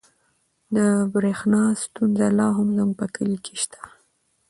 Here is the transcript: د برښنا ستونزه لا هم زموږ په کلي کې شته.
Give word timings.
د 0.75 0.77
برښنا 1.13 1.63
ستونزه 1.83 2.27
لا 2.37 2.47
هم 2.57 2.67
زموږ 2.77 2.91
په 2.99 3.05
کلي 3.15 3.37
کې 3.45 3.55
شته. 3.61 3.81